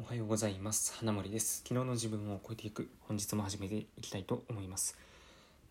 [0.00, 0.94] おはようございます。
[0.96, 1.64] 花森です。
[1.66, 2.88] 昨日の自分を超えていく。
[3.08, 4.96] 本日も始めていきたいと思います。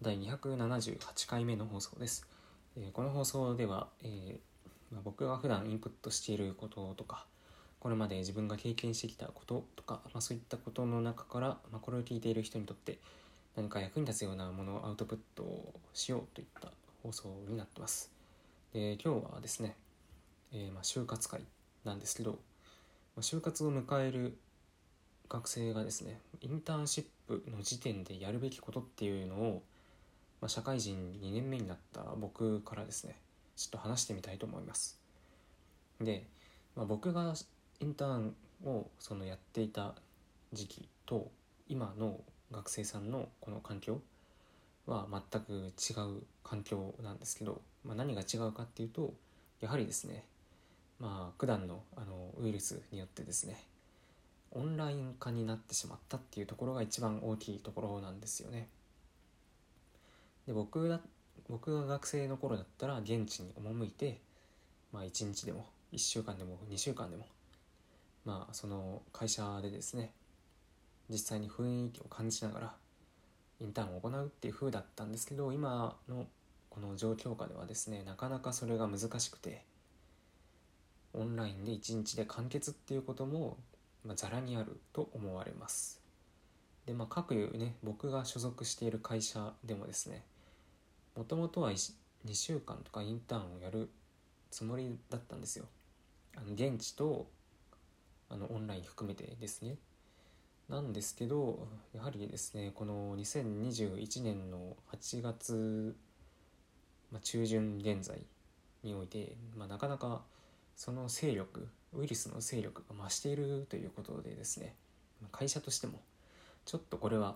[0.02, 2.28] 第278回目の放送です、
[2.76, 7.26] えーこの放送では、えーまあ、僕が普段インプットしていることとか
[7.80, 13.00] これまで自分が経験してきたこととか、まあ、そういったことの中から、まあ、これを聞いている人にとって
[13.56, 16.70] 何か役に立つようなものをアウトプットをしようといった
[17.02, 18.12] 放送になってます。
[18.74, 19.78] で今日はですね、
[20.52, 21.40] えーま、就活会
[21.86, 22.38] なんですけど、
[23.22, 24.38] 就活を迎える
[25.30, 29.64] 学生がですねインターンシップの時点でやるべきことっていうのを、
[30.42, 33.16] まあ、社会人2年目になった僕からですね
[33.56, 35.00] ちょっと話してみたいと思います。
[36.00, 36.28] で、
[36.76, 37.34] まあ、僕が
[37.80, 39.96] インターンをそのやっていた
[40.54, 41.32] 時期と
[41.68, 42.20] 今の
[42.52, 44.00] 学生さんのこの環境
[44.86, 49.14] は全く違う環境なんですけど、まあ、何が違うかっていうと
[49.60, 50.24] やはりですね
[51.00, 53.58] まあ九段のあのウイルスによってですね
[54.52, 58.68] オンライン化になってしまったっていうところが一番大きいところなんですよね。
[60.48, 61.02] で僕だ
[61.50, 64.20] 僕が学生の頃だったら現地に赴いて、
[64.92, 67.26] まあ、1日でも1週間でも2週間でも
[68.26, 70.12] まあその会社でですね
[71.10, 72.74] 実際に雰囲気を感じながら
[73.60, 76.28] インターンを行うっていう風だったんですけど今の
[76.70, 79.64] この状況下ではですねなかなかそれが難しくて
[81.18, 83.58] オンラインで1日で完結っていうことも
[84.08, 86.02] まあ、ざらにあると思われます。
[86.86, 90.24] でまあ各ね僕が所属している会社でもですね
[91.18, 91.94] もともとは2
[92.32, 93.90] 週間とかインターンをやる
[94.50, 95.66] つもりだったんですよ。
[96.38, 97.28] あの現地と
[98.30, 99.76] あのオンライン含めてですね。
[100.70, 105.96] なんですけどやはりですねこの2021年の8月、
[107.12, 108.22] まあ、中旬現在
[108.84, 110.24] において、まあ、なかなか
[110.78, 114.76] その勢力ウイルスの勢力が増しているということでですね
[115.32, 116.00] 会社としても
[116.66, 117.36] ちょっとこれは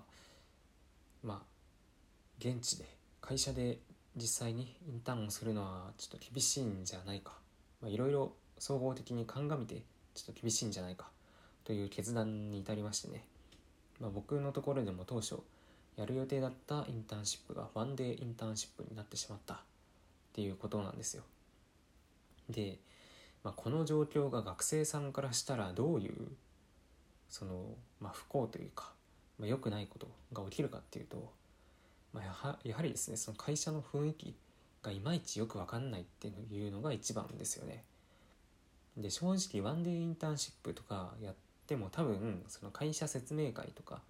[1.24, 1.52] まあ
[2.40, 2.86] 現地で
[3.20, 3.80] 会社で
[4.16, 7.34] 実際にインターンをするのはちょっと厳しいんじゃないか。
[7.86, 9.82] いろいろ総合的に鑑みて
[10.14, 11.08] ちょっと厳しいんじゃないか。
[11.64, 13.24] という決断に至りましてね、
[14.00, 15.38] まあ、僕のところでも当初
[15.96, 19.58] やる予定だったインターンシップがワンデーインターンシップになってしまったっ
[20.34, 21.24] ていうことなんですよ。
[22.50, 22.80] で
[23.44, 26.14] まあ、この状況が学生さんからしたらどういう
[27.30, 27.64] その、
[28.00, 28.92] まあ、不幸というか、
[29.40, 31.32] まあ、良くないことが起きるかっていうと、
[32.14, 34.36] まあ、やはやはりですねその会社の雰囲気
[34.84, 37.84] がいまいちよく分かんないっていうのが一番ですよね。
[38.98, 41.36] で正直ワンデーインターンシップとかやっ
[41.66, 44.02] ても多分その会社説明会とか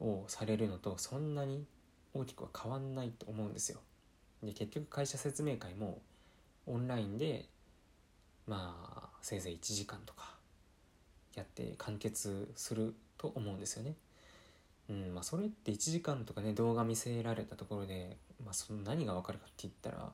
[0.00, 1.64] をされるのとそんなに
[2.12, 3.78] 大きくは変わんないと思うんですよ。
[4.42, 6.00] で結局会社説明会も
[6.66, 7.46] オンラインで
[8.46, 10.34] まあせいぜい1時間とか
[11.34, 13.94] やって完結すると思うんですよね。
[14.90, 20.12] うんまあ、それって1時間とかね動画見せられたところで、まあ、その何が分かるかって言ったら、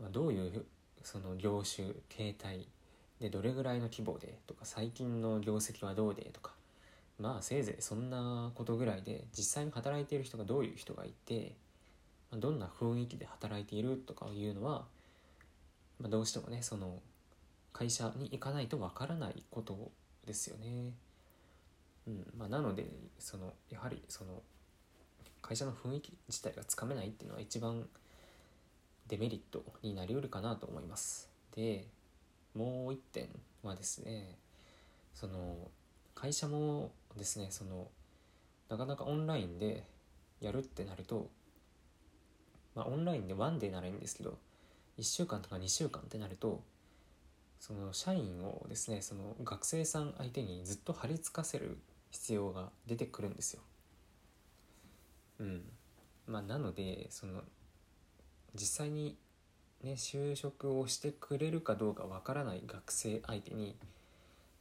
[0.00, 0.64] まあ、どういう
[1.02, 2.66] その業種形態
[3.20, 6.52] でどれぐらいの規模でとか最近の業績はどうでとか
[7.18, 11.54] まあせいぜいそんなことぐらいで実際に働いている人がどういう人がいて、
[12.30, 14.84] まあ、どんな雰囲気で働いているとかいうのは
[16.02, 17.00] まあ、どうしてもねその
[17.72, 19.90] 会社に行かないとわからないこと
[20.26, 20.92] ですよね。
[22.06, 22.86] うんまあ、なので
[23.18, 24.42] そのやはりその
[25.40, 27.88] 会社の雰囲気自体がつかめないっていうのは一番
[29.06, 31.30] デメリットになりうるかなと思います。
[31.54, 31.86] で
[32.54, 33.28] もう一点
[33.62, 34.36] はですね
[35.14, 35.70] その
[36.14, 37.88] 会社もですねその
[38.68, 39.84] なかなかオンラインで
[40.40, 41.30] やるってなると
[42.74, 44.38] まあオンラインでワンデーならいいんですけど
[44.98, 46.62] 1週間とか2週間ってなると
[47.58, 51.78] その社員をですねその学生さん相手にずっと張り付かせる
[52.10, 53.62] 必要が出てくるんですよ。
[55.40, 55.62] うん
[56.26, 57.42] まあ、なのでその
[58.54, 59.16] 実際に
[59.82, 63.76] ね就職をしてくれるかどうかわからない学生相手に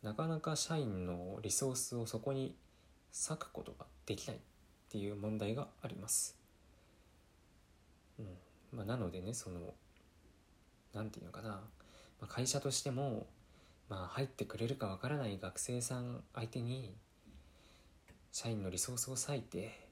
[0.02, 2.56] なかなか社員のリソースをそこに
[3.12, 4.40] 割くことができないっ
[4.90, 6.38] ていう問題があります。
[8.20, 8.26] うん
[8.72, 9.74] まあ、なのでねその
[10.94, 11.62] 何て言うのかな、ま
[12.24, 13.28] あ、会社としても、
[13.90, 16.94] まあ、入ってくれるかわからない学生さん相手に
[18.32, 19.88] 社員のリソースを割いて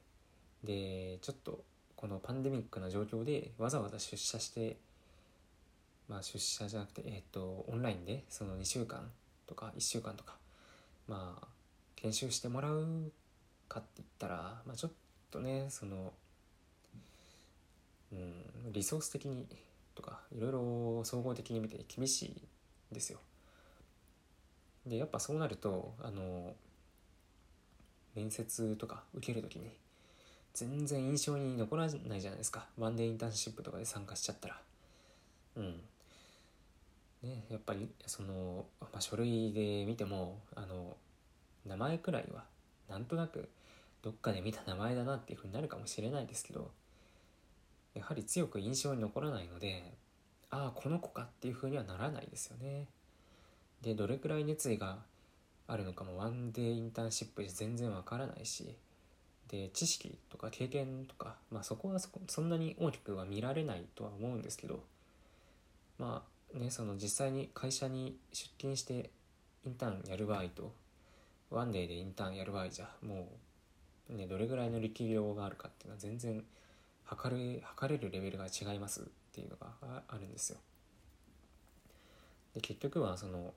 [0.64, 1.64] でちょっと
[1.96, 4.78] このパンデミックな状況でわざわざ出社して
[6.08, 9.10] まあ出社じゃなくてえっ、とオンラインでその2週間
[9.46, 10.36] とか1週間とか
[11.06, 11.46] まあ
[11.96, 13.12] 研修してもらう
[13.68, 14.92] かって言ったら、まあ、ちょっ
[15.30, 16.12] とねその
[18.12, 19.46] うんリソース的に
[20.00, 22.40] とかいろいろ総合的に見て厳しいん
[22.94, 23.18] ですよ。
[24.86, 26.54] でやっぱそうなるとあの
[28.14, 29.70] 面接とか受ける時に
[30.54, 32.66] 全然印象に残らないじゃないですか。
[32.78, 34.60] ワンデーインターンシップとかで参加しちゃったら。
[35.56, 35.80] うん。
[37.22, 40.96] ねやっぱりその、まあ、書類で見てもあの
[41.66, 42.44] 名前くらいは
[42.88, 43.50] なんとなく
[44.02, 46.70] どっかで見た名前だなっていうふうになるかもしれないですけど
[47.94, 49.92] やはり強く印象に残らないので
[50.50, 52.86] ああこの子かっていうふうにはならないですよね。
[53.82, 54.98] でどれくらい熱意が
[55.66, 58.76] あるのかもワンデーインターンシップじゃ全然わからないし
[59.48, 64.82] で知識とか経験とか、まあ、そこはそこそんなに大きくは見られないとは思うんですけど
[65.98, 69.10] まあねその実際に会社に出勤して
[69.64, 70.72] インターンやる場合と
[71.50, 73.28] ワンデーでインターンやる場合じゃも
[74.10, 76.44] う、ね、どれぐらいの力量があるかっていうのは全然
[77.10, 79.72] 測る測れるレベルが違いますっていうのが
[80.08, 80.58] あるんですよ。
[82.54, 83.52] で結局はその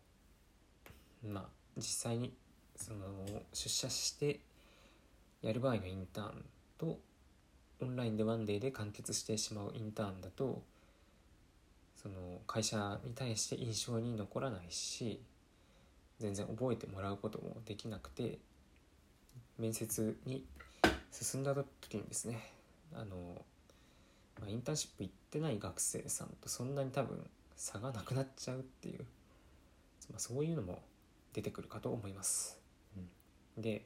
[1.24, 1.46] まあ
[1.78, 2.34] 実際に
[2.76, 4.40] その出社して
[5.44, 6.46] やる場合のインターン
[6.80, 7.00] と
[7.80, 10.64] オンラインでワンデーで完結してしまうインターンだと
[11.96, 15.22] その会社に対して印象に残らないし
[16.20, 18.40] 全然覚えてもらうこともできなくて
[19.60, 20.44] 面接に
[21.12, 22.63] 進んだ時にですね
[22.96, 23.46] あの、
[24.40, 29.00] まあ、インターンシップ行ってない学生さんとそんなに多分差がなくなっちゃうっていう、
[30.10, 30.82] まあ、そういうのも
[31.34, 32.60] 出てくるかと思います。
[33.56, 33.86] うん、で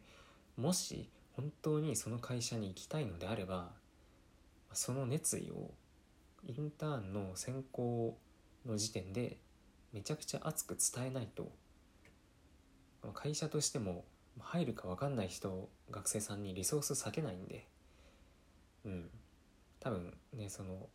[0.57, 3.69] もし本当にその会社に行きたいのであれば
[4.73, 5.71] その熱意を
[6.45, 8.17] インターンの選考
[8.65, 9.37] の時点で
[9.93, 11.51] めちゃくちゃ熱く伝えないと
[13.13, 14.03] 会社としても
[14.39, 17.67] 入るか分かんない人学生さんにリソース避けないんで
[18.87, 19.09] うん。
[19.79, 20.89] 多分ねその、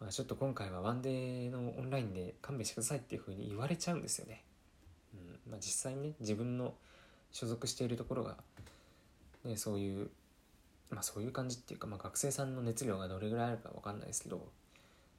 [0.00, 4.42] まあ、ちょっと今回はワンデーのオンラインで勘弁してくださいっていうふうに言われちゃうんですよね、
[5.14, 5.52] うん。
[5.52, 6.74] まあ、実際にね自分の
[7.30, 8.36] 所属しているところが
[9.44, 10.10] ね、そういう、
[10.90, 14.48] まあ、そういう感じっていうか、まあ、学生さんの熱量がどれぐらいあるか分かんないですけど、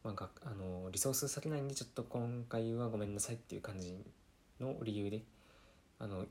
[0.04, 3.96] まあ、あのリソース避けないんでちょっと今回はごめんなさいっていう感じ
[4.60, 5.22] の理由で
[6.00, 6.26] あの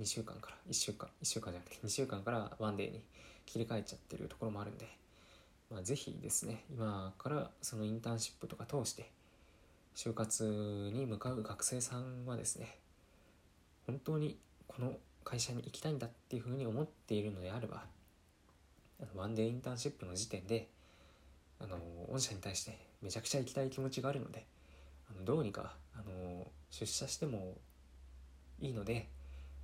[0.00, 3.02] 2週間から1週間1週間じゃなくて2週間からワンデーに
[3.44, 4.88] 切り替えちゃってるところもあるんで、
[5.70, 9.10] まあ、ぜひですね今からそのインターンシップとか通して
[9.94, 12.78] 就活に向かう学生さんはですね
[13.86, 14.92] 本当にこの
[15.24, 17.82] 会社に行きたいんだっていうふうに思っているのであれば
[19.00, 20.68] あのワンデーインターンシップの時点で
[21.60, 21.76] あの
[22.10, 24.46] 御社に対してめちゃくちゃ行きたい気持ちがあるので
[25.10, 27.54] あのどうにかあの出社しても
[28.60, 29.08] いいので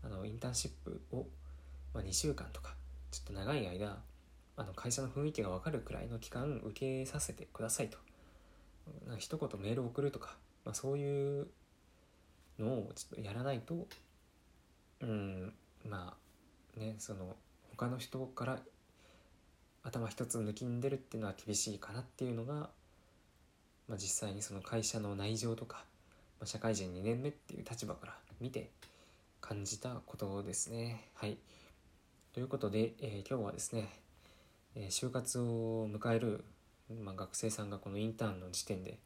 [0.07, 1.27] あのインターンシップを、
[1.93, 2.75] まあ、2週間とか
[3.11, 3.99] ちょっと長い間
[4.57, 7.99] あの会社の雰囲気が分かるくらいの期間受けさせてくださいと。
[9.19, 11.49] 一言メール送るとか、まあ、そういう
[12.59, 13.89] のをちょっとやらないと
[15.01, 15.53] うん
[15.85, 16.17] ま
[16.77, 17.35] あねその
[17.77, 18.59] 他の人から
[19.83, 22.71] 頭一つ抜きんでるっていうのは厳しいかなっていうのが、
[23.89, 25.85] まあ、実際にその会社の内情とか、
[26.39, 28.71] まあ、社会人2年目っていう立場から見て
[29.49, 31.09] 感じたことですね。
[31.15, 31.39] はい。
[32.33, 33.89] ということで、えー、今日はですね、
[34.75, 36.45] えー、就活を迎える、
[37.01, 38.99] まあ、学生さんがこのインターンの時点で、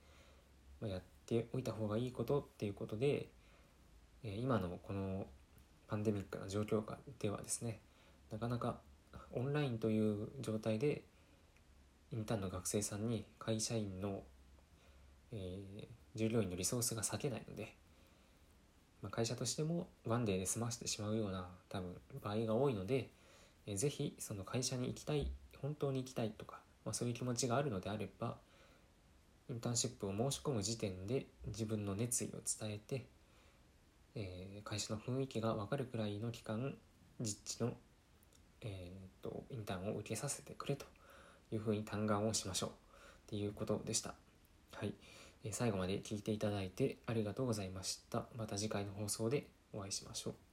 [0.81, 3.27] まあ、やっておいた方がいいことっていうことで、
[4.25, 5.27] えー、今のこの
[5.89, 7.79] パンデミックな状況下ではですね
[8.33, 8.79] なかなか
[9.33, 11.03] オンラインという状態で
[12.13, 14.23] インターンの学生さんに会社員の、
[15.33, 17.75] えー、従業員のリソースが割けないので、
[19.03, 23.11] まあ、会社としてもワンデーで済ませてしまうような多分場合が多いので、
[23.67, 25.31] えー、ぜひその会社に行きたい
[25.61, 28.37] 本当に行きたいとか、まあ、そういう気持ちがあるのであれば
[29.49, 32.31] インターンシップを申し込む時点で自分の熱意を
[32.61, 33.07] 伝えて
[34.15, 36.75] えー、会社の雰囲気が分かるくらいの期間
[37.21, 37.73] 実地の、
[38.63, 40.87] えーと、インターンを受けさせてくれと
[41.53, 42.73] いうふうに嘆願をしましょうっ
[43.29, 44.15] ていうことでした。
[44.75, 44.93] はい、
[45.51, 48.27] 最後まで聞いていただいてありがとうございました。
[48.37, 50.50] また次回の放送でお会いしましょう。